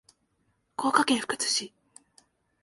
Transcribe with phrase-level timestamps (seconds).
[0.75, 1.73] 福岡県福津市